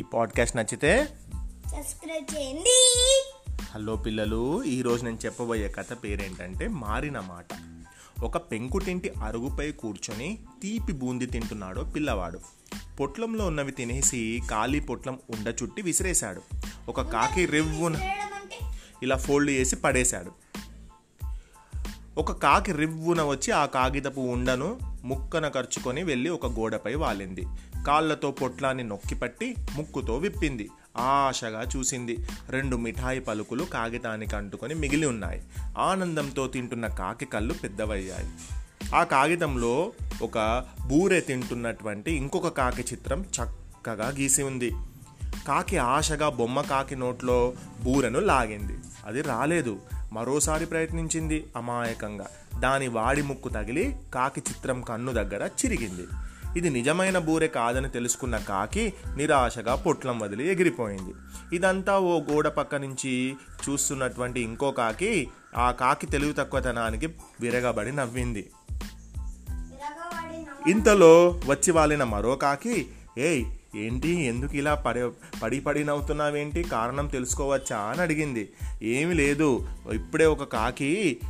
[0.00, 1.08] ఈ పాడ్కాస్ట్ నచ్చితే
[1.70, 2.94] సబ్స్క్రైబ్ చేయండి.
[3.74, 7.46] హలో పిల్లలు ఈరోజు నేను చెప్పబోయే కథ పేరేంటంటే మారిన మాట.
[8.22, 12.40] ఒక పెంకుటింటి అరుగుపై కూర్చొని తీపి బూంది తింటున్నాడు పిల్లవాడు.
[13.00, 16.42] పొట్లంలో ఉన్నవి తినేసి ఖాళీ పొట్లం ఉండ చుట్టి విసిరేశాడు.
[16.88, 17.96] ఒక కాకి రివ్వున
[19.02, 20.32] ఇలా ఫోల్డ్ చేసి పడేశాడు.
[22.18, 27.46] ఒక కాకి రివ్వున వచ్చి ఆ కాగితపు ఉండను ముక్కన ఖర్చుకొని వెళ్ళి ఒక గోడపై వాలింది.
[27.86, 30.70] కాళ్ళతో పొట్లాన్ని నొక్కిపట్టి ముక్కుతో విప్పింది.
[30.96, 32.18] ఆశగా చూసింది.
[32.48, 35.42] రెండు మిఠాయి పలుకులు కాగితానికి అంటుకొని మిగిలి ఉన్నాయి.
[35.78, 38.30] ఆనందంతో తింటున్న కాకి కళ్ళు పెద్దవయ్యాయి.
[38.94, 44.72] ఆ కాగితంలో ఒక బూరె తింటున్నటువంటి ఇంకొక కాకి చిత్రం చక్కగా గీసి ఉంది.
[45.48, 47.52] కాకి ఆశగా బొమ్మ కాకి నోట్లో
[47.84, 48.78] బూరెను లాగింది.
[49.06, 49.78] అది రాలేదు.
[50.12, 51.46] మరోసారి ప్రయత్నించింది.
[51.56, 52.26] అమాయకంగా.
[52.58, 56.06] దాని వాడి ముక్కు తగిలి కాకి చిత్రం కన్ను దగ్గర చిరిగింది.
[56.56, 61.14] ఇది నిజమైన బూరె కాదని తెలుసుకున్న కాకి నిరాశగా పొట్లం వదిలి ఎగిరిపోయింది.
[61.56, 63.36] ఇదంతా ఓ గోడ పక్క నుంచి
[63.68, 67.06] చూస్తున్నటువంటి ఇంకో కాకి ఆ కాకి తెలివి తక్కువతనానికి
[67.40, 68.50] విరగబడి నవ్వింది.
[70.68, 72.86] ఇంతలో వచ్చి వాలిన మరో కాకి
[73.18, 73.44] ఏయ్
[73.76, 74.08] ఏంటి?
[74.08, 75.10] ఎందుకు ఇలా పడి
[75.42, 76.62] పడి పడి నవ్వుతున్నావేంటి?
[76.62, 77.78] కారణం తెలుసుకోవచ్చా?
[77.78, 78.52] అని అడిగింది.
[78.82, 79.68] ఏమి లేదు.
[79.92, 81.20] ఇప్పుడే ఒక కాకి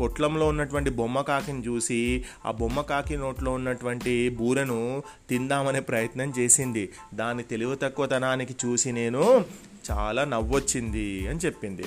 [0.00, 6.90] పొట్లంలో ఉన్నటువంటి బొమ్మ కాకిని చూసి ఆ బొమ్మ కాకి నోట్లో ఉన్నటువంటి బూరెను తిందామనే ప్రయత్నం చేసింది.
[7.14, 9.44] దాని తెలివి తక్కువతనానికి చూసి నేను
[9.90, 11.84] చాలా నవ్వొచ్చింది అని చెప్పింది.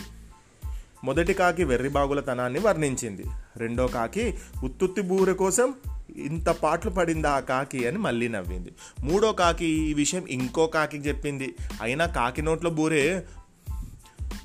[1.03, 3.23] మొదటి కాకి వెర్రిబాగులతనాన్ని వర్ణించింది.
[3.57, 5.73] రెండో కాకి ఉత్తుత్తి బూరె కోసం
[6.17, 8.71] ఇంత పాటలు పడిందా ఆ కాకి అని మళ్ళీ నవ్వింది.
[8.99, 11.55] మూడో కాకి ఈ విషయం ఇంకో కాకి చెప్పింది.
[11.81, 13.25] అయినా కాకి నోట్లో బూరే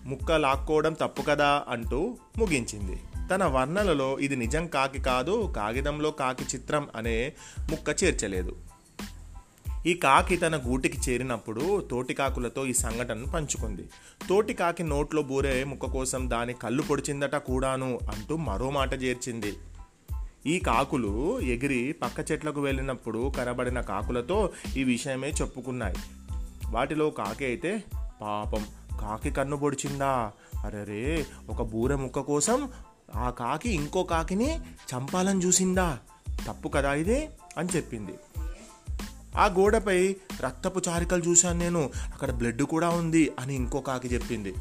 [0.04, 3.00] ముక్క లాక్కోవడం తప్పు కదా అంటూ ముగించింది.
[3.30, 7.32] తన వర్ణనలో ఇది నిజం కాకి కాదు కాగితంలో కాకి చిత్రం అనే
[7.70, 8.56] ముక్క చేర్చలేదు.
[9.86, 13.82] ఈ కాకి తన గూటికి చేరినప్పుడు తోటి కాకులతో ఈ సంఘటనను పంచుకుంది.
[14.28, 19.52] తోటి కాకి నోట్లో బూరే ముక్క కోసం దాని కళ్ళు పొడిచిందట కూడాను అంటూ మరో మాట చేర్చింది.
[20.46, 25.96] ఈ కాకులు ఎగిరి పక్క చెట్లకు వెళ్ళినప్పుడు కనబడిన కాకులతో ఈ విషయమే చెప్పుకున్నాయి.
[26.70, 27.84] వాటిలో కాకి అయితే
[28.22, 28.66] పాపం
[29.00, 30.32] కాకి కన్ను పొడిచిందా?
[30.64, 32.68] అరెరే ఒక బూరె ముక్క కోసం
[33.16, 35.98] ఆ కాకి ఇంకో కాకిని చంపాలని చూసిందా?
[36.48, 38.14] తప్పు కదా ఇది అని చెప్పింది.
[39.36, 41.90] ఆ గోడపై రక్తపు చారికలు చూశాను నేను.
[42.14, 44.54] అక్కడ బ్లడ్ కూడా ఉంది అని ఇంకో కాకి చెప్పింది.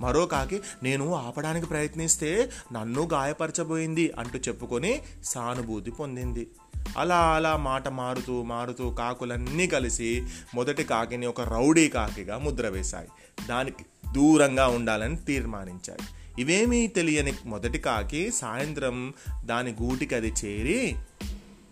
[0.00, 6.50] మరో కాకి నేను ఆపడానికి ప్రయత్నిస్తే నన్ను గాయపరచబోయింది అంటూ చెప్పుకొని సానుభూతి పొందింది.
[6.98, 13.08] అలా అలా మాట మారుతూ మారుతూ కాకులన్నీ కలిసి మొదటి కాకిని ఒక రౌడీ కాకిగా ముద్ర వేశాయి.
[13.48, 16.00] దానికి దూరంగా ఉండాలని తీర్మానించాయి.
[16.38, 19.14] ఇవేమీ తెలియని మొదటి కాకి సాయంత్రం
[19.44, 20.96] దాని గూటికి అది చేరి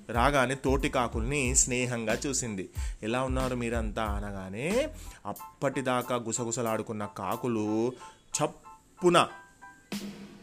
[0.08, 2.70] రాగానే తోటి కాకుల్ని స్నేహంగా చూసింది.
[3.02, 4.88] ఎలా ఉన్నారు మీరంతా అనగానే
[5.26, 7.92] అప్పటిదాకా గుసగుసలాడుకున్న కాకులు
[8.38, 9.28] చప్పున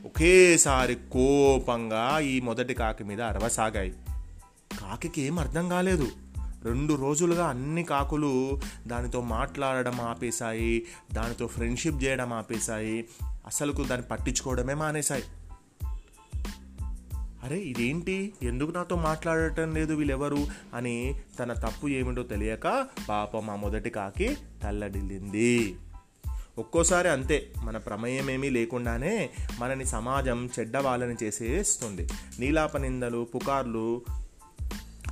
[0.06, 3.94] ఒకేసారి కోపంగా ఈ మొదటి కాకి మీద అరవసాగాయి.
[4.80, 6.08] కాకి ఏం అర్థం కాలేదు.
[6.66, 13.06] రెండు రోజులుగా అన్ని కాకులు దానితో మాట్లాడడం ఆపేశాయి దానితో ఫ్రెండ్షిప్ చేయడం ఆపేశాయి.
[13.24, 15.24] అసలుకు దాన్ని పట్టించుకోవడమే మానేశాయి.
[17.44, 18.34] అరే ఇదేంటి?
[18.42, 20.38] ఎందుకు నాతో మాట్లాడటం లేదు వీళ్ళెవరు?
[20.74, 25.76] అని తన తప్పు ఏమిటో తెలియక పాపం ఆ మొదటి కాకి తల్లడిల్లింది.
[26.58, 32.10] ఒక్కోసారి అంతే మన ప్రమేయం ఏమీ లేకుండానే మనని సమాజం చెడ్డ వాళ్ళని చేసేస్తుంది.
[32.40, 34.02] నీలాప నిందలు పుకార్లు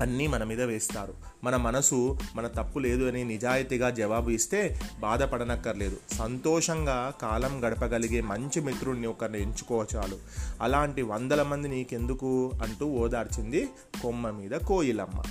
[0.02, 1.14] అన్నీ మన మీద వేస్తారు.
[1.44, 5.98] మన మనసు మన తప్పు లేదు అని నిజాయితీగా జవాబు ఇస్తే బాధపడనక్కర్లేదు.
[6.14, 10.18] సంతోషంగా కాలం గడపగలిగే మంచి మిత్రుడిని ఒకరిని ఎంచుకో చాలు.
[10.62, 13.70] అలాంటి వందల మంది నీకెందుకు అంటూ ఓదార్చింది
[14.02, 15.24] కొమ్మ మీద కోయిలమ్మ.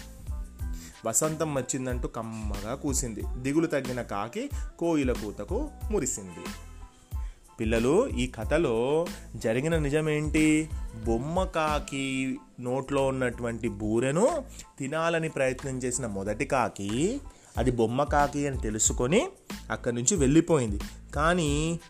[1.06, 3.22] వసంతం వచ్చిందంటూ కమ్మగా కూసింది.
[3.36, 6.65] దిగులు తగ్గిన కాకి కోయిల కూతకు మురిసింది.
[7.60, 9.06] పిల్లలు ఈ కథలో
[9.36, 10.68] జరిగిన నిజమేంటి?
[11.06, 14.44] బొమ్మ కాకి నోట్లో ఉన్నటువంటి బూరెను
[14.78, 17.20] తినాలని ప్రయత్నం చేసిన మొదటి కాకి
[17.56, 19.28] అది బొమ్మ కాకి అని తెలుసుకొని
[19.70, 20.80] అక్కడి నుంచి వెళ్ళిపోయింది.
[21.14, 21.80] కానీ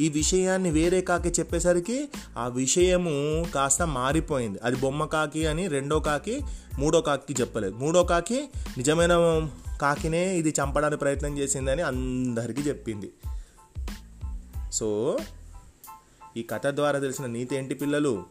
[0.00, 2.08] ఈ విషయాన్ని వేరే కాకి చెప్పేసరికి
[2.38, 4.58] ఆ విషయము కాస్త మారిపోయింది.
[4.62, 6.40] అది బొమ్మ కాకి అని రెండో కాకి
[6.78, 7.74] మూడో కాకి చెప్పలేదు.
[7.74, 9.12] మూడో కాకి నిజమైన
[9.82, 13.10] కాకినే ఇది చంపడానికి ప్రయత్నం చేసిందని అందరికీ చెప్పింది.
[14.78, 15.18] సో
[16.36, 18.26] ఈ కథ ద్వారా తెలిసిన నీతి ఏంటి పిల్లలు?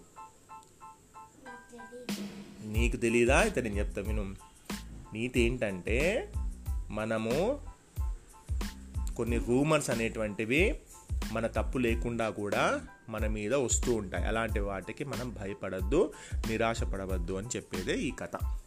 [2.64, 3.40] నీకు తెలీదా?
[3.40, 4.36] అయితే నేను చెప్తా విను.
[5.14, 6.32] నీతి ఏంటంటే
[6.90, 7.60] మనము
[9.18, 10.80] కొన్ని రూమర్స్ అనేటువంటివి
[11.32, 14.26] మన తప్పు లేకుండా కూడా మన మీద వస్తూ ఉంటాయి.
[14.26, 16.14] అలాంటి వాటికి మనం భయపడద్దు
[16.48, 18.60] నిరాశపడవద్దు అని చెప్పేదే ఈ కథ.